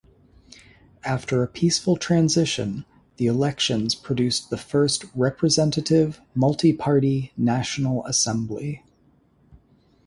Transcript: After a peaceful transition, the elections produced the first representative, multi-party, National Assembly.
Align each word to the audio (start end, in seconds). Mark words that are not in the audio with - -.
After 1.05 1.43
a 1.43 1.47
peaceful 1.47 1.95
transition, 1.95 2.85
the 3.17 3.27
elections 3.27 3.93
produced 3.93 4.49
the 4.49 4.57
first 4.57 5.05
representative, 5.13 6.19
multi-party, 6.33 7.33
National 7.37 8.03
Assembly. 8.07 8.83